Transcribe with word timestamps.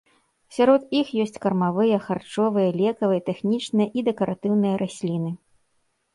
Сярод 0.55 0.81
іх 0.99 1.11
ёсць 1.23 1.37
кармавыя, 1.43 1.99
харчовыя, 2.07 2.73
лекавыя, 2.81 3.25
тэхнічныя 3.29 3.87
і 3.97 4.07
дэкаратыўныя 4.09 4.75
расліны. 4.85 5.31